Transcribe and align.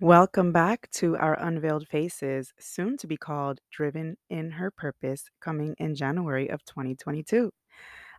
Welcome 0.00 0.50
back 0.50 0.90
to 0.92 1.14
our 1.18 1.34
Unveiled 1.38 1.86
Faces, 1.86 2.54
soon 2.58 2.96
to 2.96 3.06
be 3.06 3.18
called 3.18 3.60
Driven 3.70 4.16
in 4.30 4.52
Her 4.52 4.70
Purpose, 4.70 5.28
coming 5.40 5.74
in 5.78 5.94
January 5.94 6.48
of 6.48 6.64
2022. 6.64 7.52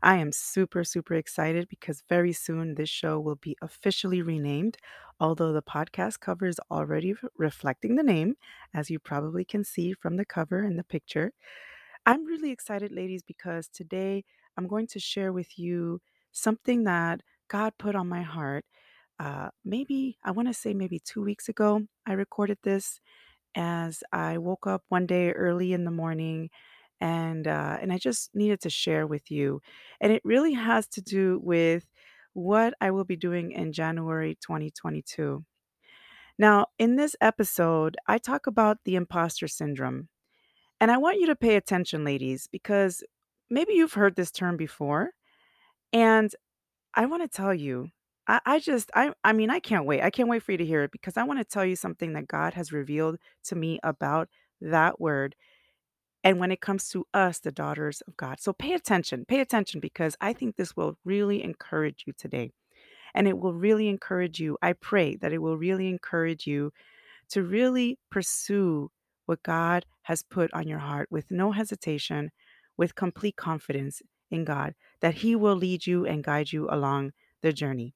I 0.04 0.18
am 0.18 0.32
super, 0.32 0.84
super 0.84 1.16
excited 1.16 1.68
because 1.70 2.04
very 2.08 2.34
soon 2.34 2.76
this 2.76 2.90
show 2.90 3.20
will 3.20 3.38
be 3.38 3.58
officially 3.64 4.22
renamed, 4.22 4.78
although 5.20 5.54
the 5.54 5.64
podcast 5.64 6.20
cover 6.20 6.46
is 6.46 6.60
already 6.70 7.16
reflecting 7.36 7.96
the 7.96 8.04
name, 8.04 8.36
as 8.76 8.92
you 8.92 9.00
probably 9.00 9.44
can 9.44 9.64
see 9.64 9.94
from 9.94 10.18
the 10.18 10.26
cover 10.26 10.60
and 10.60 10.78
the 10.78 10.84
picture. 10.84 11.32
I'm 12.06 12.26
really 12.26 12.52
excited, 12.52 12.92
ladies, 12.92 13.24
because 13.24 13.68
today 13.68 14.24
I'm 14.56 14.68
going 14.68 14.86
to 14.88 15.00
share 15.00 15.34
with 15.34 15.58
you 15.58 16.00
something 16.32 16.84
that 16.84 17.22
God 17.48 17.74
put 17.80 17.96
on 17.96 18.08
my 18.08 18.22
heart. 18.22 18.66
Uh, 19.22 19.50
maybe, 19.64 20.18
I 20.24 20.32
want 20.32 20.48
to 20.48 20.54
say 20.54 20.74
maybe 20.74 20.98
two 20.98 21.22
weeks 21.22 21.48
ago, 21.48 21.84
I 22.08 22.14
recorded 22.14 22.58
this 22.64 23.00
as 23.54 24.02
I 24.12 24.40
woke 24.40 24.66
up 24.66 24.82
one 24.90 25.06
day 25.06 25.30
early 25.30 25.74
in 25.74 25.86
the 25.86 25.92
morning 25.92 26.50
and 27.00 27.48
uh, 27.48 27.78
and 27.80 27.94
I 27.94 28.00
just 28.00 28.34
needed 28.34 28.62
to 28.62 28.72
share 28.72 29.06
with 29.06 29.30
you. 29.30 29.62
And 30.00 30.12
it 30.12 30.24
really 30.26 30.54
has 30.54 30.88
to 30.88 31.02
do 31.02 31.40
with 31.44 31.86
what 32.34 32.74
I 32.82 32.90
will 32.90 33.04
be 33.04 33.16
doing 33.16 33.52
in 33.52 33.74
January 33.74 34.40
2022. 34.42 35.46
Now, 36.40 36.68
in 36.80 36.96
this 36.96 37.16
episode, 37.22 37.98
I 38.08 38.18
talk 38.18 38.48
about 38.48 38.80
the 38.86 38.96
imposter 38.96 39.48
syndrome. 39.48 40.08
And 40.80 40.90
I 40.90 40.98
want 40.98 41.20
you 41.20 41.28
to 41.28 41.36
pay 41.36 41.58
attention, 41.58 42.04
ladies, 42.04 42.48
because 42.52 43.04
maybe 43.52 43.74
you've 43.74 43.94
heard 43.94 44.16
this 44.16 44.32
term 44.32 44.58
before. 44.58 45.12
And 45.94 46.34
I 46.96 47.06
want 47.06 47.22
to 47.22 47.28
tell 47.28 47.54
you, 47.54 47.90
I, 48.28 48.40
I 48.46 48.60
just, 48.60 48.92
I, 48.96 49.14
I 49.24 49.34
mean, 49.34 49.50
I 49.50 49.60
can't 49.60 49.86
wait. 49.86 50.02
I 50.02 50.10
can't 50.10 50.30
wait 50.30 50.44
for 50.44 50.52
you 50.52 50.58
to 50.58 50.66
hear 50.66 50.84
it 50.84 50.92
because 50.92 51.18
I 51.18 51.24
want 51.24 51.40
to 51.40 51.46
tell 51.46 51.66
you 51.66 51.76
something 51.76 52.14
that 52.14 52.28
God 52.28 52.54
has 52.54 52.72
revealed 52.72 53.18
to 53.46 53.56
me 53.56 53.80
about 53.84 54.30
that 54.62 55.00
word. 55.00 55.36
And 56.24 56.40
when 56.40 56.52
it 56.52 56.62
comes 56.62 56.88
to 56.90 57.06
us, 57.14 57.40
the 57.40 57.52
daughters 57.52 58.02
of 58.08 58.16
God. 58.16 58.40
So 58.40 58.54
pay 58.54 58.74
attention, 58.74 59.26
pay 59.28 59.40
attention 59.40 59.80
because 59.80 60.16
I 60.22 60.34
think 60.34 60.56
this 60.56 60.76
will 60.76 60.98
really 61.04 61.44
encourage 61.44 62.04
you 62.06 62.14
today. 62.14 62.52
And 63.14 63.28
it 63.28 63.38
will 63.38 63.54
really 63.54 63.90
encourage 63.90 64.40
you. 64.40 64.58
I 64.62 64.74
pray 64.74 65.16
that 65.18 65.34
it 65.34 65.40
will 65.40 65.58
really 65.58 65.90
encourage 65.90 66.46
you 66.46 66.72
to 67.30 67.44
really 67.44 67.98
pursue 68.10 68.92
what 69.26 69.44
God 69.44 69.86
has 70.04 70.24
put 70.24 70.54
on 70.54 70.68
your 70.68 70.80
heart 70.80 71.08
with 71.12 71.32
no 71.32 71.52
hesitation, 71.52 72.32
with 72.78 72.96
complete 72.96 73.36
confidence 73.36 74.02
in 74.30 74.46
God, 74.46 74.76
that 75.02 75.16
He 75.16 75.36
will 75.36 75.56
lead 75.56 75.88
you 75.88 76.06
and 76.06 76.24
guide 76.24 76.52
you 76.52 76.68
along 76.70 77.12
the 77.42 77.52
journey. 77.52 77.96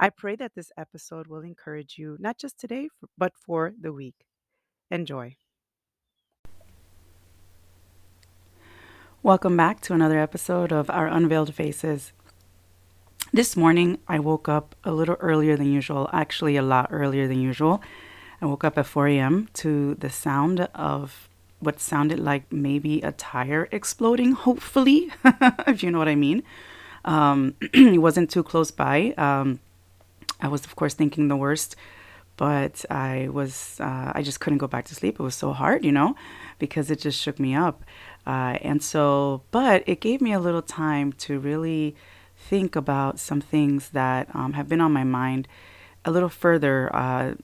I 0.00 0.10
pray 0.10 0.34
that 0.36 0.52
this 0.56 0.72
episode 0.76 1.28
will 1.28 1.42
encourage 1.42 1.98
you, 1.98 2.16
not 2.18 2.36
just 2.36 2.58
today, 2.58 2.88
but 3.16 3.32
for 3.46 3.72
the 3.80 3.92
week. 3.92 4.26
Enjoy. 4.90 5.36
Welcome 9.22 9.56
back 9.56 9.80
to 9.82 9.94
another 9.94 10.18
episode 10.18 10.72
of 10.72 10.90
Our 10.90 11.06
Unveiled 11.06 11.54
Faces. 11.54 12.12
This 13.32 13.56
morning, 13.56 13.98
I 14.08 14.18
woke 14.18 14.48
up 14.48 14.74
a 14.82 14.92
little 14.92 15.16
earlier 15.20 15.56
than 15.56 15.72
usual, 15.72 16.10
actually, 16.12 16.56
a 16.56 16.62
lot 16.62 16.88
earlier 16.90 17.28
than 17.28 17.40
usual. 17.40 17.80
I 18.42 18.46
woke 18.46 18.64
up 18.64 18.76
at 18.76 18.86
4 18.86 19.08
a.m. 19.08 19.48
to 19.54 19.94
the 19.94 20.10
sound 20.10 20.60
of 20.74 21.28
what 21.60 21.80
sounded 21.80 22.18
like 22.18 22.52
maybe 22.52 23.00
a 23.00 23.12
tire 23.12 23.68
exploding, 23.70 24.32
hopefully, 24.32 25.12
if 25.66 25.82
you 25.84 25.90
know 25.92 25.98
what 25.98 26.08
I 26.08 26.16
mean. 26.16 26.42
Um, 27.04 27.54
it 27.60 28.00
wasn't 28.00 28.30
too 28.30 28.42
close 28.42 28.70
by. 28.70 29.14
Um, 29.16 29.60
I 30.44 30.48
was, 30.48 30.64
of 30.66 30.76
course, 30.76 30.92
thinking 30.92 31.28
the 31.28 31.36
worst, 31.36 31.74
but 32.36 32.84
I 32.90 33.28
was, 33.32 33.80
uh, 33.80 34.12
I 34.14 34.20
just 34.22 34.40
couldn't 34.40 34.58
go 34.58 34.66
back 34.66 34.84
to 34.86 34.94
sleep. 34.94 35.14
It 35.18 35.22
was 35.22 35.34
so 35.34 35.52
hard, 35.54 35.84
you 35.84 35.92
know, 35.98 36.16
because 36.58 36.90
it 36.90 37.00
just 37.00 37.18
shook 37.18 37.38
me 37.40 37.54
up. 37.54 37.82
Uh, 38.26 38.58
and 38.60 38.82
so, 38.82 39.42
but 39.50 39.82
it 39.86 40.00
gave 40.00 40.20
me 40.20 40.32
a 40.34 40.38
little 40.38 40.60
time 40.60 41.14
to 41.24 41.38
really 41.38 41.96
think 42.36 42.76
about 42.76 43.18
some 43.18 43.40
things 43.40 43.88
that 43.90 44.28
um, 44.34 44.52
have 44.52 44.68
been 44.68 44.82
on 44.82 44.92
my 44.92 45.04
mind 45.04 45.48
a 46.04 46.10
little 46.10 46.28
further. 46.28 46.94
Uh, 46.94 47.34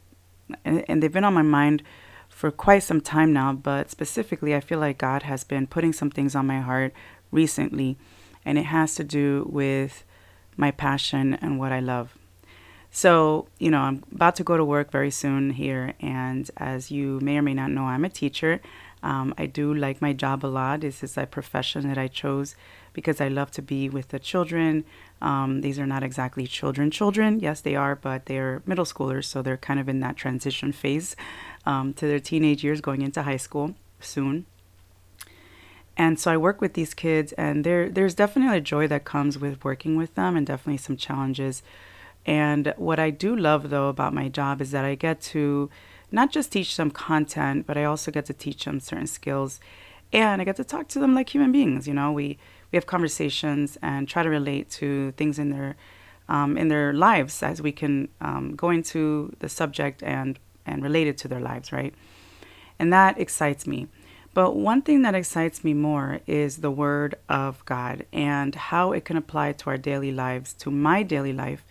and, 0.62 0.84
and 0.86 1.02
they've 1.02 1.18
been 1.18 1.24
on 1.24 1.32
my 1.34 1.48
mind 1.60 1.82
for 2.28 2.50
quite 2.50 2.82
some 2.82 3.00
time 3.00 3.32
now, 3.32 3.54
but 3.54 3.90
specifically, 3.90 4.54
I 4.54 4.60
feel 4.60 4.78
like 4.78 4.98
God 4.98 5.22
has 5.22 5.42
been 5.42 5.66
putting 5.66 5.94
some 5.94 6.10
things 6.10 6.34
on 6.34 6.46
my 6.46 6.60
heart 6.60 6.92
recently, 7.30 7.96
and 8.44 8.58
it 8.58 8.64
has 8.64 8.94
to 8.96 9.04
do 9.04 9.48
with 9.50 10.04
my 10.56 10.70
passion 10.70 11.34
and 11.34 11.58
what 11.58 11.72
I 11.72 11.80
love. 11.80 12.19
So, 12.92 13.46
you 13.58 13.70
know, 13.70 13.80
I'm 13.80 14.02
about 14.12 14.34
to 14.36 14.44
go 14.44 14.56
to 14.56 14.64
work 14.64 14.90
very 14.90 15.12
soon 15.12 15.50
here, 15.50 15.94
and 16.00 16.50
as 16.56 16.90
you 16.90 17.20
may 17.20 17.38
or 17.38 17.42
may 17.42 17.54
not 17.54 17.70
know, 17.70 17.84
I'm 17.84 18.04
a 18.04 18.08
teacher. 18.08 18.60
Um, 19.02 19.32
I 19.38 19.46
do 19.46 19.72
like 19.72 20.02
my 20.02 20.12
job 20.12 20.44
a 20.44 20.48
lot. 20.48 20.80
This 20.80 21.02
is 21.02 21.16
a 21.16 21.24
profession 21.24 21.88
that 21.88 21.96
I 21.96 22.08
chose 22.08 22.56
because 22.92 23.20
I 23.20 23.28
love 23.28 23.50
to 23.52 23.62
be 23.62 23.88
with 23.88 24.08
the 24.08 24.18
children. 24.18 24.84
Um, 25.22 25.60
these 25.60 25.78
are 25.78 25.86
not 25.86 26.02
exactly 26.02 26.46
children, 26.46 26.90
children. 26.90 27.38
Yes, 27.38 27.60
they 27.60 27.76
are, 27.76 27.94
but 27.94 28.26
they're 28.26 28.60
middle 28.66 28.84
schoolers, 28.84 29.24
so 29.24 29.40
they're 29.40 29.56
kind 29.56 29.78
of 29.78 29.88
in 29.88 30.00
that 30.00 30.16
transition 30.16 30.72
phase 30.72 31.14
um, 31.64 31.94
to 31.94 32.06
their 32.06 32.20
teenage 32.20 32.64
years, 32.64 32.80
going 32.80 33.02
into 33.02 33.22
high 33.22 33.36
school 33.36 33.74
soon. 34.00 34.46
And 35.96 36.18
so 36.18 36.32
I 36.32 36.36
work 36.36 36.60
with 36.60 36.74
these 36.74 36.92
kids, 36.92 37.32
and 37.34 37.62
there 37.62 37.88
there's 37.88 38.14
definitely 38.14 38.56
a 38.56 38.60
joy 38.60 38.88
that 38.88 39.04
comes 39.04 39.38
with 39.38 39.64
working 39.64 39.96
with 39.96 40.14
them, 40.16 40.36
and 40.36 40.46
definitely 40.46 40.78
some 40.78 40.96
challenges. 40.96 41.62
And 42.26 42.74
what 42.76 42.98
I 42.98 43.10
do 43.10 43.34
love 43.34 43.70
though 43.70 43.88
about 43.88 44.14
my 44.14 44.28
job 44.28 44.60
is 44.60 44.70
that 44.72 44.84
I 44.84 44.94
get 44.94 45.20
to 45.22 45.70
not 46.12 46.30
just 46.30 46.52
teach 46.52 46.76
them 46.76 46.90
content, 46.90 47.66
but 47.66 47.76
I 47.76 47.84
also 47.84 48.10
get 48.10 48.26
to 48.26 48.34
teach 48.34 48.64
them 48.64 48.80
certain 48.80 49.06
skills, 49.06 49.60
and 50.12 50.40
I 50.40 50.44
get 50.44 50.56
to 50.56 50.64
talk 50.64 50.88
to 50.88 50.98
them 50.98 51.14
like 51.14 51.34
human 51.34 51.52
beings. 51.52 51.86
You 51.86 51.94
know, 51.94 52.12
we 52.12 52.38
we 52.72 52.76
have 52.76 52.86
conversations 52.86 53.78
and 53.82 54.08
try 54.08 54.22
to 54.22 54.28
relate 54.28 54.70
to 54.70 55.12
things 55.12 55.38
in 55.38 55.50
their 55.50 55.76
um, 56.28 56.56
in 56.56 56.68
their 56.68 56.92
lives 56.92 57.42
as 57.42 57.60
we 57.60 57.72
can 57.72 58.08
um, 58.20 58.54
go 58.54 58.70
into 58.70 59.34
the 59.40 59.48
subject 59.48 60.02
and 60.02 60.38
and 60.66 60.82
relate 60.82 61.06
it 61.06 61.18
to 61.18 61.28
their 61.28 61.40
lives, 61.40 61.72
right? 61.72 61.94
And 62.78 62.92
that 62.92 63.18
excites 63.18 63.66
me. 63.66 63.88
But 64.32 64.54
one 64.54 64.82
thing 64.82 65.02
that 65.02 65.14
excites 65.14 65.64
me 65.64 65.74
more 65.74 66.20
is 66.26 66.58
the 66.58 66.70
Word 66.70 67.16
of 67.28 67.64
God 67.64 68.06
and 68.12 68.54
how 68.54 68.92
it 68.92 69.04
can 69.04 69.16
apply 69.16 69.52
to 69.52 69.70
our 69.70 69.76
daily 69.76 70.12
lives, 70.12 70.52
to 70.54 70.70
my 70.70 71.02
daily 71.02 71.32
life, 71.32 71.64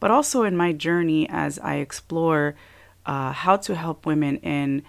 but 0.00 0.10
also 0.10 0.42
in 0.42 0.56
my 0.56 0.72
journey 0.72 1.28
as 1.28 1.58
I 1.58 1.76
explore 1.76 2.54
uh, 3.04 3.32
how 3.32 3.56
to 3.56 3.74
help 3.74 4.06
women 4.06 4.36
in 4.38 4.82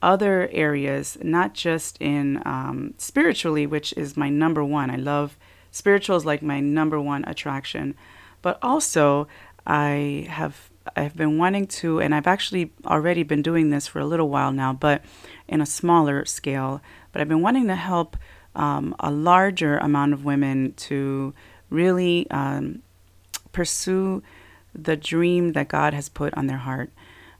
other 0.00 0.48
areas, 0.52 1.16
not 1.22 1.54
just 1.54 1.96
in 2.00 2.42
um, 2.44 2.94
spiritually, 2.98 3.66
which 3.66 3.92
is 3.94 4.16
my 4.16 4.28
number 4.28 4.62
one. 4.62 4.90
I 4.90 4.96
love 4.96 5.36
spiritual 5.70 6.16
is 6.16 6.26
like 6.26 6.42
my 6.42 6.60
number 6.60 7.00
one 7.00 7.24
attraction, 7.24 7.94
but 8.42 8.58
also 8.62 9.26
I 9.66 10.26
have 10.28 10.70
I've 10.96 11.16
been 11.16 11.38
wanting 11.38 11.66
to, 11.66 12.00
and 12.00 12.14
I've 12.14 12.26
actually 12.26 12.72
already 12.84 13.22
been 13.22 13.40
doing 13.40 13.70
this 13.70 13.86
for 13.86 14.00
a 14.00 14.04
little 14.04 14.28
while 14.28 14.52
now, 14.52 14.74
but 14.74 15.02
in 15.48 15.62
a 15.62 15.66
smaller 15.66 16.26
scale. 16.26 16.82
But 17.10 17.22
I've 17.22 17.28
been 17.28 17.40
wanting 17.40 17.68
to 17.68 17.74
help 17.74 18.18
um, 18.54 18.94
a 19.00 19.10
larger 19.10 19.78
amount 19.78 20.12
of 20.12 20.24
women 20.24 20.74
to 20.74 21.32
really 21.70 22.30
um, 22.30 22.82
pursue 23.52 24.22
the 24.74 24.96
dream 24.96 25.52
that 25.52 25.68
God 25.68 25.94
has 25.94 26.08
put 26.08 26.34
on 26.34 26.46
their 26.46 26.58
heart, 26.58 26.90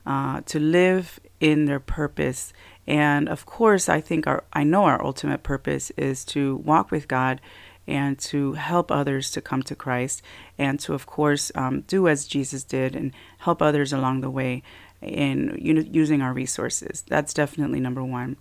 uh, 0.07 0.43
to 0.47 0.59
live 0.59 1.21
in 1.41 1.65
their 1.65 1.81
purpose. 1.81 2.53
And 2.87 3.29
of 3.29 3.47
course, 3.47 3.89
I 3.89 4.01
think 4.01 4.27
our, 4.27 4.45
I 4.53 4.65
know 4.65 4.85
our 4.85 5.05
ultimate 5.05 5.43
purpose 5.43 5.91
is 5.97 6.25
to 6.27 6.57
walk 6.57 6.91
with 6.91 7.09
God 7.09 7.41
and 7.87 8.19
to 8.19 8.55
help 8.55 8.91
others 8.91 9.31
to 9.33 9.41
come 9.41 9.63
to 9.63 9.75
Christ 9.75 10.23
and 10.59 10.81
to, 10.81 10.95
of 10.95 11.07
course, 11.07 11.53
um, 11.55 11.83
do 11.83 12.09
as 12.09 12.27
Jesus 12.27 12.65
did 12.65 12.97
and 12.97 13.13
help 13.39 13.61
others 13.61 13.93
along 13.93 14.21
the 14.21 14.31
way 14.31 14.63
in 15.03 15.59
you 15.61 15.75
know, 15.75 15.83
using 15.83 16.23
our 16.23 16.33
resources. 16.33 17.05
That's 17.09 17.35
definitely 17.35 17.81
number 17.81 18.03
one. 18.03 18.37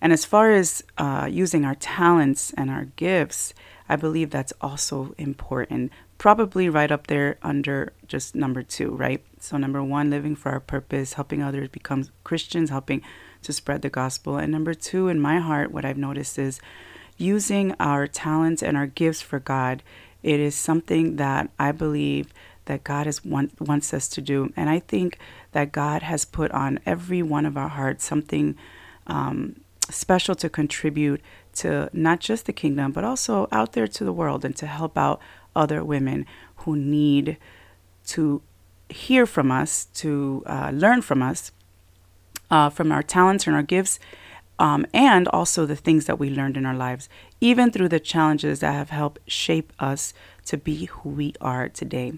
And 0.00 0.12
as 0.12 0.24
far 0.24 0.50
as 0.50 0.82
uh, 0.98 1.28
using 1.30 1.64
our 1.64 1.76
talents 1.76 2.52
and 2.56 2.70
our 2.70 2.86
gifts, 2.96 3.54
I 3.88 3.96
believe 3.96 4.30
that's 4.30 4.52
also 4.60 5.14
important. 5.18 5.92
Probably 6.18 6.68
right 6.68 6.90
up 6.90 7.08
there 7.08 7.38
under 7.42 7.92
just 8.06 8.34
number 8.34 8.62
two, 8.62 8.90
right? 8.90 9.24
So, 9.40 9.56
number 9.56 9.82
one, 9.82 10.10
living 10.10 10.36
for 10.36 10.52
our 10.52 10.60
purpose, 10.60 11.14
helping 11.14 11.42
others 11.42 11.68
become 11.68 12.04
Christians, 12.24 12.70
helping 12.70 13.02
to 13.42 13.52
spread 13.52 13.82
the 13.82 13.90
gospel. 13.90 14.36
And 14.36 14.52
number 14.52 14.74
two, 14.74 15.08
in 15.08 15.20
my 15.20 15.38
heart, 15.40 15.72
what 15.72 15.84
I've 15.84 15.98
noticed 15.98 16.38
is 16.38 16.60
using 17.16 17.74
our 17.80 18.06
talents 18.06 18.62
and 18.62 18.76
our 18.76 18.86
gifts 18.86 19.20
for 19.20 19.38
God. 19.38 19.82
It 20.22 20.38
is 20.38 20.54
something 20.54 21.16
that 21.16 21.50
I 21.58 21.72
believe 21.72 22.32
that 22.66 22.84
God 22.84 23.06
has 23.06 23.24
want, 23.24 23.60
wants 23.60 23.92
us 23.92 24.08
to 24.08 24.20
do. 24.20 24.52
And 24.56 24.70
I 24.70 24.78
think 24.78 25.18
that 25.50 25.72
God 25.72 26.02
has 26.02 26.24
put 26.24 26.50
on 26.52 26.78
every 26.86 27.22
one 27.22 27.44
of 27.44 27.56
our 27.56 27.68
hearts 27.68 28.04
something 28.04 28.56
um, 29.06 29.56
special 29.90 30.34
to 30.36 30.48
contribute 30.48 31.20
to 31.54 31.90
not 31.92 32.20
just 32.20 32.46
the 32.46 32.52
kingdom, 32.52 32.92
but 32.92 33.04
also 33.04 33.48
out 33.52 33.72
there 33.72 33.86
to 33.86 34.04
the 34.04 34.12
world 34.12 34.44
and 34.44 34.56
to 34.56 34.66
help 34.66 34.96
out 34.96 35.20
other 35.54 35.84
women 35.84 36.26
who 36.56 36.76
need 36.76 37.36
to 38.06 38.42
hear 38.88 39.26
from 39.26 39.50
us, 39.50 39.86
to 39.86 40.42
uh, 40.46 40.70
learn 40.72 41.02
from 41.02 41.22
us, 41.22 41.52
uh, 42.50 42.68
from 42.68 42.92
our 42.92 43.02
talents 43.02 43.46
and 43.46 43.56
our 43.56 43.62
gifts, 43.62 43.98
um, 44.58 44.86
and 44.92 45.26
also 45.28 45.66
the 45.66 45.76
things 45.76 46.06
that 46.06 46.18
we 46.18 46.30
learned 46.30 46.56
in 46.56 46.66
our 46.66 46.74
lives, 46.74 47.08
even 47.40 47.70
through 47.70 47.88
the 47.88 48.00
challenges 48.00 48.60
that 48.60 48.72
have 48.72 48.90
helped 48.90 49.18
shape 49.26 49.72
us 49.78 50.14
to 50.44 50.56
be 50.56 50.84
who 50.86 51.08
we 51.08 51.34
are 51.40 51.68
today. 51.68 52.12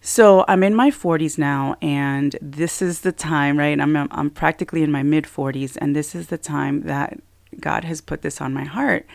So 0.00 0.44
I'm 0.46 0.62
in 0.62 0.74
my 0.74 0.90
40s 0.90 1.38
now, 1.38 1.76
and 1.82 2.36
this 2.40 2.80
is 2.80 3.00
the 3.00 3.12
time, 3.12 3.58
right? 3.58 3.78
I'm 3.80 3.96
I'm 3.96 4.30
practically 4.30 4.82
in 4.82 4.92
my 4.92 5.02
mid 5.02 5.24
40s, 5.24 5.76
and 5.80 5.94
this 5.96 6.14
is 6.14 6.28
the 6.28 6.38
time 6.38 6.82
that 6.82 7.18
God 7.60 7.84
has 7.84 8.00
put 8.00 8.22
this 8.22 8.40
on 8.40 8.54
my 8.54 8.64
heart. 8.64 9.06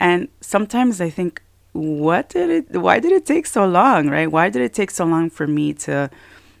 And 0.00 0.28
sometimes 0.40 1.00
I 1.00 1.10
think, 1.10 1.42
what 1.72 2.28
did 2.28 2.50
it? 2.50 2.76
Why 2.76 3.00
did 3.00 3.12
it 3.12 3.26
take 3.26 3.46
so 3.46 3.66
long, 3.66 4.08
right? 4.08 4.30
Why 4.30 4.48
did 4.48 4.62
it 4.62 4.74
take 4.74 4.90
so 4.90 5.04
long 5.04 5.30
for 5.30 5.46
me 5.46 5.72
to 5.74 6.10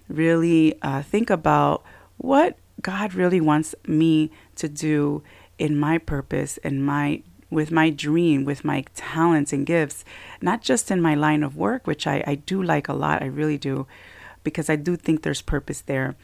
really 0.08 0.74
uh, 0.82 1.02
think 1.02 1.30
about 1.30 1.84
what 2.16 2.56
God 2.80 3.14
really 3.14 3.40
wants 3.40 3.74
me 3.86 4.30
to 4.56 4.68
do 4.68 5.22
in 5.58 5.78
my 5.78 5.98
purpose 5.98 6.58
and 6.64 6.84
my 6.84 7.22
with 7.50 7.70
my 7.70 7.88
dream, 7.88 8.44
with 8.44 8.64
my 8.64 8.84
talents 8.94 9.52
and 9.52 9.64
gifts, 9.64 10.04
not 10.42 10.60
just 10.60 10.90
in 10.90 11.00
my 11.00 11.14
line 11.14 11.44
of 11.44 11.56
work, 11.56 11.86
which 11.86 12.06
I, 12.06 12.24
I 12.26 12.34
do 12.34 12.60
like 12.60 12.88
a 12.88 12.92
lot, 12.92 13.22
I 13.22 13.26
really 13.26 13.58
do, 13.58 13.86
because 14.44 14.70
I 14.70 14.76
do 14.76 14.96
think 14.96 15.22
there's 15.22 15.42
purpose 15.42 15.80
there, 15.80 16.14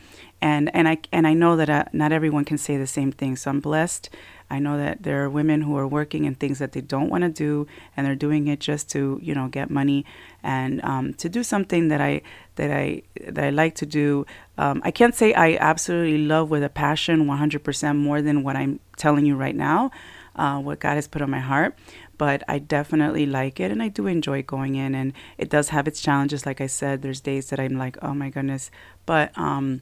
and 0.41 0.75
and 0.75 0.87
I 0.87 0.99
and 1.13 1.27
I 1.27 1.35
know 1.35 1.57
that 1.57 1.69
uh, 1.69 1.85
not 1.93 2.13
everyone 2.13 2.45
can 2.45 2.59
say 2.59 2.77
the 2.77 2.87
same 2.87 3.11
thing. 3.11 3.37
So 3.37 3.51
I'm 3.51 3.61
blessed. 3.61 4.11
I 4.49 4.59
know 4.59 4.77
that 4.77 5.03
there 5.03 5.25
are 5.25 5.31
women 5.31 5.63
who 5.63 5.77
are 5.77 5.87
working 5.87 6.25
in 6.25 6.35
things 6.35 6.59
that 6.59 6.73
they 6.73 6.81
don't 6.81 7.09
want 7.09 7.23
to 7.23 7.31
do, 7.31 7.67
and 7.97 8.07
they're 8.07 8.15
doing 8.15 8.47
it 8.47 8.61
just 8.61 8.89
to 8.91 9.19
you 9.23 9.35
know 9.35 9.49
get 9.49 9.71
money 9.71 10.05
and 10.43 10.85
um, 10.85 11.15
to 11.15 11.29
do 11.29 11.43
something 11.43 11.89
that 11.89 12.01
I 12.01 12.23
that 12.57 12.71
I 12.71 13.03
that 13.29 13.45
I 13.45 13.51
like 13.51 13.75
to 13.77 13.87
do. 13.87 14.27
Um, 14.59 14.83
I 14.85 14.91
can't 14.91 15.15
say 15.15 15.35
I 15.35 15.57
absolutely 15.57 16.19
love 16.19 16.51
with 16.51 16.63
a 16.63 16.69
passion 16.69 17.27
100% 17.27 17.97
more 17.97 18.21
than 18.21 18.43
what 18.43 18.57
I'm 18.57 18.79
telling 18.99 19.25
you 19.25 19.35
right 19.35 19.57
now 19.57 19.91
uh, 20.37 20.59
what 20.59 20.81
God 20.81 20.95
has 20.95 21.07
put 21.07 21.23
on 21.23 21.31
my 21.31 21.41
heart. 21.41 21.77
But 22.21 22.43
I 22.47 22.59
definitely 22.59 23.25
like 23.25 23.61
it 23.61 23.71
and 23.71 23.83
I 23.83 23.89
do 23.89 24.07
enjoy 24.07 24.43
going 24.43 24.75
in. 24.75 24.95
And 24.95 25.15
it 25.39 25.49
does 25.49 25.71
have 25.71 25.89
its 25.89 26.03
challenges. 26.03 26.45
Like 26.45 26.61
I 26.61 26.67
said, 26.67 27.01
there's 27.01 27.23
days 27.23 27.49
that 27.49 27.59
I'm 27.59 27.79
like, 27.79 27.97
oh 28.03 28.13
my 28.13 28.29
goodness. 28.29 28.71
But, 29.07 29.29
um, 29.39 29.81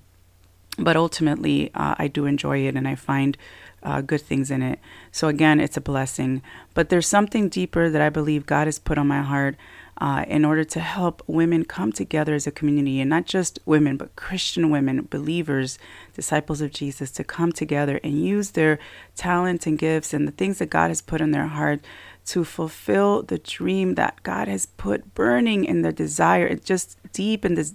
but 0.79 0.96
ultimately, 0.96 1.73
uh, 1.75 1.96
I 1.99 2.06
do 2.06 2.26
enjoy 2.26 2.58
it 2.69 2.76
and 2.76 2.87
I 2.87 2.94
find 2.94 3.37
uh, 3.82 4.02
good 4.02 4.20
things 4.20 4.52
in 4.52 4.62
it. 4.62 4.79
So 5.11 5.26
again, 5.26 5.58
it's 5.58 5.76
a 5.76 5.81
blessing. 5.81 6.40
But 6.75 6.90
there's 6.90 7.08
something 7.08 7.49
deeper 7.49 7.90
that 7.90 8.00
I 8.00 8.08
believe 8.08 8.46
God 8.46 8.69
has 8.69 8.79
put 8.79 8.99
on 8.99 9.08
my 9.08 9.23
heart 9.23 9.56
uh, 10.00 10.25
in 10.29 10.44
order 10.44 10.62
to 10.62 10.81
help 10.81 11.23
women 11.26 11.64
come 11.64 11.91
together 11.91 12.34
as 12.34 12.46
a 12.46 12.52
community, 12.52 13.00
and 13.00 13.11
not 13.11 13.26
just 13.26 13.58
women, 13.67 13.96
but 13.96 14.14
Christian 14.14 14.70
women, 14.70 15.08
believers, 15.11 15.76
disciples 16.14 16.61
of 16.61 16.70
Jesus, 16.70 17.11
to 17.11 17.25
come 17.25 17.50
together 17.50 17.99
and 18.05 18.25
use 18.25 18.52
their 18.52 18.79
talents 19.17 19.67
and 19.67 19.76
gifts 19.76 20.14
and 20.14 20.29
the 20.29 20.32
things 20.32 20.58
that 20.58 20.70
God 20.70 20.88
has 20.88 21.02
put 21.02 21.20
in 21.20 21.32
their 21.32 21.49
heart 21.49 21.81
to 22.28 22.44
fulfill 22.44 23.22
the 23.22 23.38
dream 23.38 23.94
that 23.94 24.22
God 24.22 24.48
has 24.48 24.66
put 24.66 25.14
burning 25.14 25.64
in 25.64 25.82
their 25.82 25.92
desire, 25.92 26.46
and 26.46 26.64
just 26.64 26.98
deep 27.12 27.44
in 27.44 27.54
this 27.54 27.75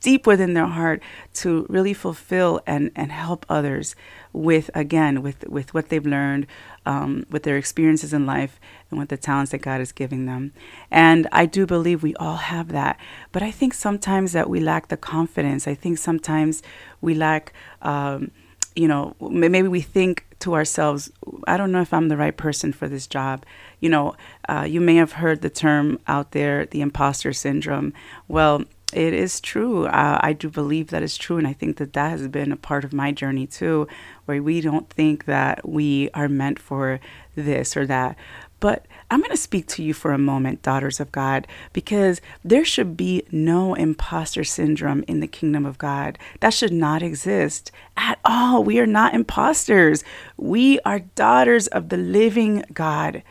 deep 0.00 0.26
within 0.26 0.52
their 0.52 0.66
heart 0.66 1.02
to 1.32 1.64
really 1.70 1.94
fulfill 1.94 2.60
and, 2.66 2.90
and 2.94 3.10
help 3.10 3.46
others 3.48 3.96
with 4.34 4.70
again 4.74 5.22
with 5.22 5.48
with 5.48 5.72
what 5.72 5.88
they've 5.88 6.04
learned 6.04 6.46
um, 6.84 7.24
with 7.30 7.42
their 7.44 7.56
experiences 7.56 8.12
in 8.12 8.26
life 8.26 8.60
and 8.90 9.00
with 9.00 9.08
the 9.08 9.16
talents 9.16 9.52
that 9.52 9.62
god 9.62 9.80
is 9.80 9.92
giving 9.92 10.26
them. 10.26 10.52
And 10.90 11.26
i 11.32 11.46
do 11.46 11.64
believe 11.66 12.02
we 12.02 12.14
all 12.16 12.36
have 12.36 12.68
that 12.68 12.98
but 13.32 13.42
i 13.42 13.50
think 13.50 13.72
sometimes 13.72 14.32
that 14.32 14.50
we 14.50 14.60
lack 14.60 14.88
the 14.88 14.96
confidence. 14.96 15.66
I 15.66 15.74
think 15.74 15.96
sometimes 15.98 16.62
we 17.00 17.14
lack 17.14 17.52
um, 17.80 18.30
you 18.76 18.88
know 18.88 19.14
maybe 19.20 19.68
we 19.68 19.80
think 19.80 20.26
to 20.44 20.54
ourselves 20.54 21.10
i 21.48 21.56
don't 21.56 21.72
know 21.72 21.80
if 21.80 21.92
i'm 21.92 22.08
the 22.08 22.16
right 22.16 22.36
person 22.36 22.72
for 22.72 22.86
this 22.86 23.06
job 23.06 23.44
you 23.80 23.88
know 23.88 24.14
uh, 24.48 24.66
you 24.68 24.80
may 24.80 24.96
have 24.96 25.12
heard 25.12 25.40
the 25.40 25.50
term 25.50 25.98
out 26.06 26.32
there 26.32 26.66
the 26.66 26.82
imposter 26.82 27.32
syndrome 27.32 27.92
well 28.28 28.62
it 28.92 29.12
is 29.12 29.40
true. 29.40 29.86
Uh, 29.86 30.20
I 30.22 30.32
do 30.32 30.48
believe 30.48 30.88
that 30.88 31.02
is 31.02 31.16
true. 31.16 31.36
And 31.36 31.48
I 31.48 31.52
think 31.52 31.78
that 31.78 31.94
that 31.94 32.10
has 32.10 32.28
been 32.28 32.52
a 32.52 32.56
part 32.56 32.84
of 32.84 32.92
my 32.92 33.10
journey 33.10 33.44
too, 33.44 33.88
where 34.26 34.40
we 34.40 34.60
don't 34.60 34.88
think 34.88 35.24
that 35.24 35.68
we 35.68 36.10
are 36.14 36.28
meant 36.28 36.60
for 36.60 37.00
this 37.34 37.76
or 37.76 37.86
that. 37.86 38.16
But 38.60 38.86
I'm 39.10 39.20
going 39.20 39.30
to 39.30 39.36
speak 39.36 39.66
to 39.68 39.82
you 39.82 39.94
for 39.94 40.12
a 40.12 40.18
moment, 40.18 40.62
daughters 40.62 40.98
of 41.00 41.12
God, 41.12 41.46
because 41.72 42.20
there 42.44 42.64
should 42.64 42.96
be 42.96 43.24
no 43.30 43.74
imposter 43.74 44.44
syndrome 44.44 45.04
in 45.06 45.20
the 45.20 45.26
kingdom 45.26 45.66
of 45.66 45.78
God. 45.78 46.18
That 46.40 46.54
should 46.54 46.72
not 46.72 47.02
exist 47.02 47.70
at 47.96 48.18
all. 48.24 48.64
We 48.64 48.78
are 48.80 48.86
not 48.86 49.14
imposters. 49.14 50.04
We 50.36 50.80
are 50.80 51.00
daughters 51.00 51.66
of 51.68 51.90
the 51.90 51.96
living 51.96 52.64
God. 52.72 53.22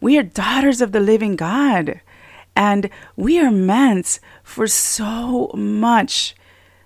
We 0.00 0.18
are 0.18 0.22
daughters 0.22 0.80
of 0.80 0.92
the 0.92 1.00
living 1.00 1.36
God. 1.36 2.00
And 2.54 2.90
we 3.16 3.38
are 3.38 3.50
meant 3.50 4.20
for 4.42 4.66
so 4.66 5.50
much, 5.54 6.34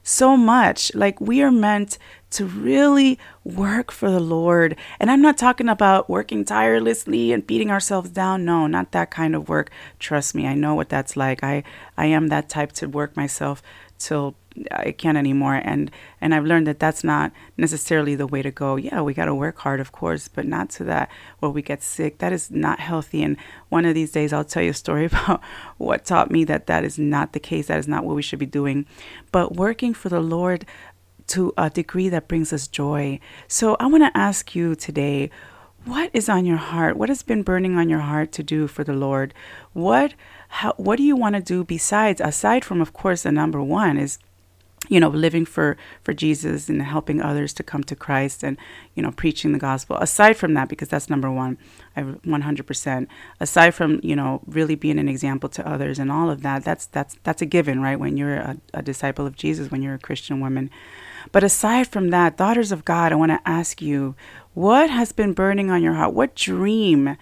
so 0.03 0.37
much. 0.37 0.95
Like 0.95 1.21
we 1.21 1.43
are 1.43 1.51
meant 1.51 1.99
to 2.33 2.47
really 2.47 3.19
work 3.45 3.91
for 3.91 4.11
the 4.11 4.21
Lord. 4.21 4.77
And 4.99 5.11
I'm 5.11 5.23
not 5.23 5.39
talking 5.39 5.69
about 5.69 6.09
working 6.09 6.45
tirelessly 6.45 7.33
and 7.33 7.47
beating 7.47 7.71
ourselves 7.71 8.11
down. 8.11 8.45
No, 8.45 8.67
not 8.67 8.93
that 8.93 9.11
kind 9.11 9.35
of 9.35 9.49
work. 9.49 9.71
Trust 9.99 10.35
me, 10.35 10.47
I 10.47 10.55
know 10.55 10.75
what 10.75 10.89
that's 10.89 11.17
like. 11.17 11.43
I 11.43 11.63
I 11.97 12.07
am 12.07 12.29
that 12.29 12.49
type 12.49 12.73
to 12.73 12.89
work 12.89 13.17
myself 13.17 13.63
till 13.99 14.35
I 14.71 14.93
can't 14.93 15.17
anymore. 15.17 15.55
And 15.55 15.91
and 16.21 16.35
I've 16.35 16.45
learned 16.45 16.67
that 16.67 16.79
that's 16.79 17.03
not 17.03 17.33
necessarily 17.57 18.15
the 18.15 18.27
way 18.27 18.43
to 18.43 18.51
go. 18.51 18.77
Yeah, 18.77 19.01
we 19.03 19.15
got 19.15 19.27
to 19.27 19.35
work 19.35 19.59
hard, 19.59 19.81
of 19.81 19.93
course, 19.93 20.29
but 20.29 20.47
not 20.47 20.71
to 20.71 20.85
that 20.85 21.11
where 21.41 21.51
we 21.51 21.63
get 21.63 21.83
sick. 21.83 22.19
That 22.19 22.33
is 22.33 22.51
not 22.51 22.81
healthy. 22.81 23.23
And 23.23 23.37
one 23.69 23.85
of 23.85 23.95
these 23.95 24.13
days, 24.13 24.33
I'll 24.33 24.45
tell 24.45 24.63
you 24.63 24.71
a 24.71 24.75
story 24.75 25.05
about 25.13 25.41
what 25.79 26.05
taught 26.05 26.31
me 26.31 26.45
that 26.45 26.67
that 26.67 26.85
is 26.85 26.99
not 26.99 27.33
the 27.33 27.41
case. 27.41 27.69
That 27.69 27.79
is 27.79 27.89
not 27.89 28.05
what 28.05 28.17
we 28.17 28.23
should 28.23 28.39
be 28.39 28.47
doing. 28.47 28.87
But 29.31 29.57
working 29.57 29.95
for 29.95 30.09
the 30.09 30.21
Lord 30.21 30.67
to 31.29 31.53
a 31.57 31.71
degree 31.71 32.09
that 32.09 32.29
brings 32.29 32.53
us 32.53 32.69
joy. 32.69 33.21
So 33.49 33.77
I 33.81 33.87
want 33.87 34.05
to 34.05 34.17
ask 34.19 34.55
you 34.55 34.75
today. 34.75 35.31
What 35.85 36.11
is 36.13 36.29
on 36.29 36.45
your 36.45 36.59
heart? 36.59 36.97
What 36.97 37.09
has 37.09 37.25
been 37.25 37.43
burning 37.43 37.77
on 37.77 37.89
your 37.89 37.99
heart 37.99 38.31
to 38.33 38.45
do 38.45 38.69
for 38.69 38.85
the 38.85 38.93
Lord? 38.93 39.35
What 39.73 40.15
how, 40.49 40.75
what 40.77 40.97
do 40.97 41.03
you 41.03 41.17
want 41.17 41.35
to 41.35 41.43
do 41.43 41.65
besides 41.65 42.21
aside 42.21 42.65
from 42.65 42.81
of 42.81 42.93
course 42.93 43.25
the 43.25 43.33
number 43.33 43.61
one 43.61 43.99
is 43.99 44.19
you 44.89 44.99
know 44.99 45.09
living 45.09 45.45
for 45.45 45.77
for 46.03 46.13
jesus 46.13 46.69
and 46.69 46.83
helping 46.83 47.21
others 47.21 47.53
to 47.53 47.63
come 47.63 47.85
to 47.85 47.95
christ 47.95 48.43
and 48.43 48.57
you 48.95 49.03
know 49.03 49.13
preaching 49.13 49.53
the 49.53 49.59
gospel. 49.59 49.97
Aside 49.97 50.37
from 50.37 50.55
that 50.55 50.69
because 50.69 50.89
that's 50.89 51.09
number 51.09 51.31
one 51.31 51.57
i 51.97 52.03
100% 52.03 53.07
aside 53.41 53.71
from 53.73 54.01
you 54.03 54.17
know 54.17 54.43
really 54.47 54.75
being 54.75 54.99
an 54.99 55.09
example 55.09 55.49
to 55.51 55.67
others 55.69 55.99
and 55.99 56.11
all 56.11 56.31
of 56.31 56.43
that 56.43 56.65
that's 56.65 56.87
that's 56.87 57.17
that's 57.23 57.43
a 57.43 57.47
given 57.47 57.81
right? 57.81 57.99
When 57.99 58.17
you're 58.17 58.35
a, 58.35 58.57
a 58.75 58.83
disciple 58.83 59.27
of 59.27 59.37
jesus 59.37 59.71
when 59.71 59.83
you're 59.83 59.95
a 59.95 59.99
christian 59.99 60.41
woman. 60.41 60.71
But 61.31 61.45
aside 61.45 61.87
from 61.87 62.11
that 62.11 62.37
daughters 62.37 62.73
of 62.73 62.85
god 62.85 63.13
i 63.13 63.15
want 63.15 63.31
to 63.31 63.41
ask 63.49 63.81
you 63.81 64.15
what 64.55 64.91
has 64.91 65.13
been 65.13 65.33
burning 65.33 65.71
on 65.71 65.83
your 65.83 65.95
heart? 65.95 66.13
What 66.13 66.35
dream 66.35 67.17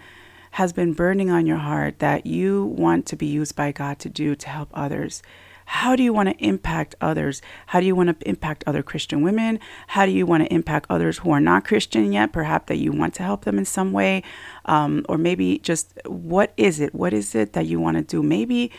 has 0.51 0.73
been 0.73 0.91
burning 0.93 1.29
on 1.29 1.45
your 1.45 1.57
heart 1.57 1.99
that 1.99 2.25
you 2.25 2.65
want 2.65 3.05
to 3.05 3.15
be 3.15 3.25
used 3.25 3.55
by 3.55 3.71
god 3.71 3.99
to 3.99 4.09
do 4.09 4.35
to 4.35 4.49
help 4.49 4.69
others 4.73 5.23
how 5.71 5.95
do 5.95 6.03
you 6.03 6.11
want 6.11 6.27
to 6.27 6.35
impact 6.45 6.95
others? 6.99 7.41
How 7.67 7.79
do 7.79 7.85
you 7.85 7.95
want 7.95 8.19
to 8.19 8.29
impact 8.29 8.65
other 8.67 8.83
Christian 8.83 9.21
women? 9.21 9.57
How 9.87 10.05
do 10.05 10.11
you 10.11 10.25
want 10.25 10.43
to 10.43 10.53
impact 10.53 10.87
others 10.89 11.19
who 11.19 11.31
are 11.31 11.39
not 11.39 11.63
Christian 11.63 12.11
yet? 12.11 12.33
Perhaps 12.33 12.67
that 12.67 12.75
you 12.75 12.91
want 12.91 13.13
to 13.15 13.23
help 13.23 13.45
them 13.45 13.57
in 13.57 13.63
some 13.63 13.93
way. 13.93 14.21
Um, 14.65 15.05
or 15.07 15.17
maybe 15.17 15.59
just 15.59 15.97
what 16.05 16.51
is 16.57 16.81
it? 16.81 16.93
What 16.93 17.13
is 17.13 17.35
it 17.35 17.53
that 17.53 17.67
you 17.67 17.79
want 17.79 17.95
to 17.95 18.03
do? 18.03 18.21
Maybe 18.21 18.69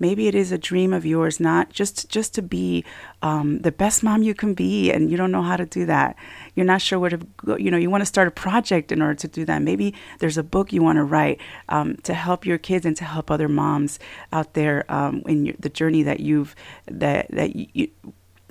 maybe 0.00 0.26
it 0.26 0.34
is 0.34 0.50
a 0.50 0.58
dream 0.58 0.92
of 0.92 1.06
yours 1.06 1.38
not 1.38 1.70
just 1.70 2.08
just 2.08 2.34
to 2.34 2.42
be 2.42 2.84
um, 3.22 3.60
the 3.60 3.70
best 3.70 4.02
mom 4.02 4.22
you 4.22 4.34
can 4.34 4.54
be 4.54 4.90
and 4.90 5.10
you 5.10 5.16
don't 5.16 5.30
know 5.30 5.42
how 5.42 5.56
to 5.56 5.66
do 5.66 5.86
that. 5.86 6.16
You're 6.54 6.66
not 6.66 6.82
sure 6.82 6.98
where 6.98 7.10
to 7.10 7.18
go 7.44 7.56
you 7.56 7.70
know 7.70 7.76
you 7.76 7.90
want 7.90 8.02
to 8.02 8.06
start 8.06 8.26
a 8.26 8.32
project 8.32 8.90
in 8.90 9.00
order 9.02 9.14
to 9.14 9.28
do 9.28 9.44
that. 9.44 9.62
Maybe 9.62 9.94
there's 10.18 10.38
a 10.38 10.42
book 10.42 10.72
you 10.72 10.82
want 10.82 10.96
to 10.96 11.04
write 11.04 11.40
um, 11.68 11.96
to 11.98 12.14
help 12.14 12.44
your 12.44 12.58
kids 12.58 12.84
and 12.84 12.96
to 12.96 13.04
help 13.04 13.30
other 13.30 13.48
moms 13.48 13.98
out 14.32 14.54
there 14.54 14.84
um, 14.88 15.22
in 15.26 15.46
your, 15.46 15.54
the 15.58 15.68
journey 15.68 16.02
that 16.02 16.20
you've 16.20 16.56
that 16.86 17.28
that 17.30 17.54
you 17.54 17.88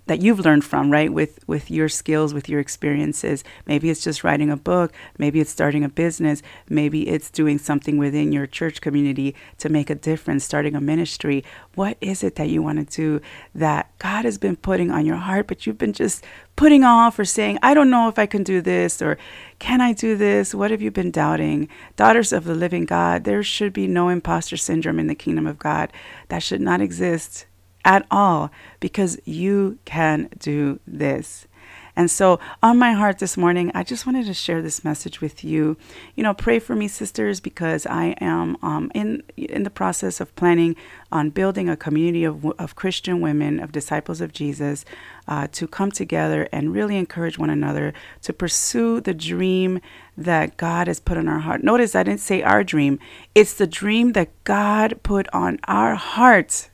that 0.09 0.23
you've 0.23 0.39
learned 0.39 0.65
from, 0.65 0.89
right? 0.89 1.13
With 1.13 1.37
with 1.45 1.69
your 1.69 1.87
skills, 1.87 2.33
with 2.33 2.49
your 2.49 2.59
experiences. 2.59 3.43
Maybe 3.67 3.91
it's 3.91 4.03
just 4.03 4.23
writing 4.23 4.49
a 4.49 4.57
book, 4.57 4.91
maybe 5.19 5.39
it's 5.39 5.51
starting 5.51 5.83
a 5.83 5.89
business, 5.89 6.41
maybe 6.67 7.07
it's 7.07 7.29
doing 7.29 7.59
something 7.59 7.99
within 7.99 8.31
your 8.31 8.47
church 8.47 8.81
community 8.81 9.35
to 9.59 9.69
make 9.69 9.91
a 9.91 9.95
difference, 9.95 10.43
starting 10.43 10.75
a 10.75 10.81
ministry. 10.81 11.43
What 11.75 11.95
is 12.01 12.23
it 12.23 12.37
that 12.37 12.49
you 12.49 12.63
want 12.63 12.79
to 12.79 12.95
do 12.95 13.21
that 13.53 13.91
God 13.99 14.25
has 14.25 14.39
been 14.39 14.55
putting 14.55 14.89
on 14.89 15.05
your 15.05 15.17
heart, 15.17 15.45
but 15.45 15.67
you've 15.67 15.77
been 15.77 15.93
just 15.93 16.25
putting 16.55 16.83
off 16.83 17.19
or 17.19 17.25
saying, 17.25 17.59
I 17.61 17.75
don't 17.75 17.91
know 17.91 18.09
if 18.09 18.17
I 18.17 18.25
can 18.25 18.41
do 18.41 18.61
this 18.61 19.03
or 19.03 19.19
can 19.59 19.79
I 19.79 19.93
do 19.93 20.17
this? 20.17 20.55
What 20.55 20.71
have 20.71 20.81
you 20.81 20.89
been 20.89 21.11
doubting? 21.11 21.69
Daughters 21.95 22.33
of 22.33 22.45
the 22.45 22.55
living 22.55 22.85
God, 22.85 23.25
there 23.25 23.43
should 23.43 23.73
be 23.73 23.85
no 23.85 24.09
imposter 24.09 24.57
syndrome 24.57 24.97
in 24.97 25.05
the 25.05 25.13
kingdom 25.13 25.45
of 25.45 25.59
God. 25.59 25.93
That 26.29 26.41
should 26.41 26.61
not 26.61 26.81
exist 26.81 27.45
at 27.89 28.05
all 28.11 28.51
because 28.79 29.19
you 29.25 29.79
can 29.83 30.29
do 30.37 30.79
this. 30.87 31.47
And 31.95 32.09
so, 32.09 32.39
on 32.63 32.77
my 32.77 32.93
heart 32.93 33.19
this 33.19 33.35
morning, 33.35 33.71
I 33.75 33.83
just 33.83 34.05
wanted 34.05 34.25
to 34.27 34.33
share 34.33 34.61
this 34.61 34.85
message 34.85 35.19
with 35.19 35.43
you. 35.43 35.75
You 36.15 36.23
know, 36.23 36.33
pray 36.33 36.59
for 36.59 36.73
me, 36.73 36.87
sisters, 36.87 37.41
because 37.41 37.85
I 37.87 38.15
am 38.21 38.55
um, 38.61 38.89
in 38.95 39.21
in 39.35 39.63
the 39.63 39.69
process 39.69 40.21
of 40.21 40.33
planning 40.37 40.77
on 41.11 41.31
building 41.31 41.67
a 41.67 41.75
community 41.75 42.23
of, 42.23 42.45
of 42.57 42.77
Christian 42.77 43.19
women, 43.19 43.59
of 43.59 43.73
disciples 43.73 44.21
of 44.21 44.31
Jesus, 44.31 44.85
uh, 45.27 45.47
to 45.51 45.67
come 45.67 45.91
together 45.91 46.47
and 46.53 46.73
really 46.73 46.95
encourage 46.95 47.37
one 47.37 47.49
another 47.49 47.93
to 48.21 48.31
pursue 48.31 49.01
the 49.01 49.13
dream 49.13 49.81
that 50.15 50.55
God 50.55 50.87
has 50.87 51.01
put 51.01 51.17
on 51.17 51.27
our 51.27 51.39
heart. 51.39 51.63
Notice 51.63 51.95
I 51.95 52.03
didn't 52.03 52.21
say 52.21 52.41
our 52.41 52.63
dream, 52.63 52.99
it's 53.35 53.55
the 53.55 53.67
dream 53.67 54.13
that 54.13 54.29
God 54.45 54.99
put 55.03 55.27
on 55.33 55.59
our 55.67 55.95
hearts 55.95 56.68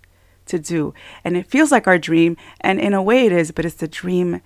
to 0.48 0.60
do. 0.60 0.94
And 1.24 1.36
it 1.36 1.48
feels 1.48 1.72
like 1.72 1.88
our 1.88 1.98
dream, 1.98 2.38
and 2.62 2.80
in 2.80 2.94
a 2.94 3.04
way 3.04 3.25
it 3.25 3.32
is, 3.32 3.52
but 3.52 3.66
it's 3.66 3.75
the 3.75 3.88
dream 3.88 4.42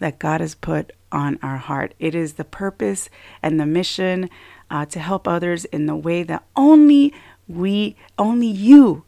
that 0.00 0.18
God 0.18 0.40
has 0.40 0.54
put 0.54 0.92
on 1.12 1.38
our 1.42 1.58
heart. 1.58 1.94
It 1.98 2.14
is 2.14 2.34
the 2.34 2.44
purpose 2.44 3.08
and 3.42 3.58
the 3.58 3.66
mission 3.66 4.28
uh, 4.70 4.84
to 4.86 4.98
help 4.98 5.28
others 5.28 5.64
in 5.66 5.86
the 5.86 5.96
way 5.96 6.22
that 6.24 6.44
only 6.56 7.14
we, 7.46 7.96
only 8.18 8.48
you 8.48 9.04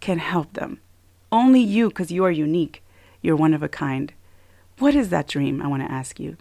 can 0.00 0.18
help 0.18 0.52
them. 0.52 0.80
Only 1.30 1.60
you, 1.60 1.88
because 1.88 2.10
you 2.10 2.24
are 2.24 2.30
unique. 2.30 2.82
You're 3.22 3.36
one 3.36 3.54
of 3.54 3.62
a 3.62 3.68
kind. 3.68 4.12
What 4.78 4.94
is 4.94 5.08
that 5.08 5.28
dream? 5.28 5.62
I 5.62 5.66
want 5.66 5.82
to 5.82 5.90
ask 5.90 6.20
you. 6.20 6.36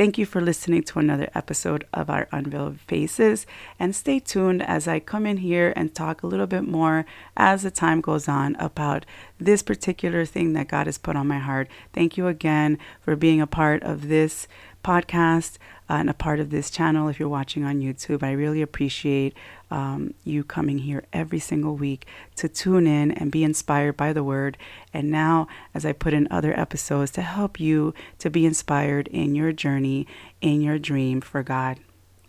Thank 0.00 0.16
you 0.16 0.24
for 0.24 0.40
listening 0.40 0.82
to 0.84 0.98
another 0.98 1.28
episode 1.34 1.86
of 1.92 2.08
our 2.08 2.26
Unveiled 2.32 2.80
Faces. 2.80 3.44
And 3.78 3.94
stay 3.94 4.18
tuned 4.18 4.62
as 4.62 4.88
I 4.88 4.98
come 4.98 5.26
in 5.26 5.36
here 5.36 5.74
and 5.76 5.94
talk 5.94 6.22
a 6.22 6.26
little 6.26 6.46
bit 6.46 6.62
more 6.62 7.04
as 7.36 7.64
the 7.64 7.70
time 7.70 8.00
goes 8.00 8.26
on 8.26 8.56
about 8.56 9.04
this 9.38 9.62
particular 9.62 10.24
thing 10.24 10.54
that 10.54 10.68
God 10.68 10.86
has 10.86 10.96
put 10.96 11.16
on 11.16 11.28
my 11.28 11.38
heart. 11.38 11.68
Thank 11.92 12.16
you 12.16 12.28
again 12.28 12.78
for 13.02 13.14
being 13.14 13.42
a 13.42 13.46
part 13.46 13.82
of 13.82 14.08
this 14.08 14.48
podcast 14.82 15.58
uh, 15.88 15.94
and 15.94 16.10
a 16.10 16.14
part 16.14 16.40
of 16.40 16.50
this 16.50 16.70
channel 16.70 17.08
if 17.08 17.18
you're 17.18 17.28
watching 17.28 17.64
on 17.64 17.80
YouTube. 17.80 18.22
I 18.22 18.32
really 18.32 18.62
appreciate 18.62 19.34
um, 19.70 20.14
you 20.24 20.44
coming 20.44 20.78
here 20.78 21.04
every 21.12 21.38
single 21.38 21.76
week 21.76 22.06
to 22.36 22.48
tune 22.48 22.86
in 22.86 23.12
and 23.12 23.30
be 23.30 23.44
inspired 23.44 23.96
by 23.96 24.12
the 24.12 24.24
word. 24.24 24.56
And 24.92 25.10
now, 25.10 25.48
as 25.74 25.84
I 25.84 25.92
put 25.92 26.14
in 26.14 26.28
other 26.30 26.58
episodes, 26.58 27.10
to 27.12 27.22
help 27.22 27.60
you 27.60 27.94
to 28.18 28.30
be 28.30 28.46
inspired 28.46 29.08
in 29.08 29.34
your 29.34 29.52
journey, 29.52 30.06
in 30.40 30.60
your 30.60 30.78
dream 30.78 31.20
for 31.20 31.42
God. 31.42 31.78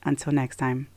Until 0.03 0.33
next 0.33 0.57
time. 0.57 0.90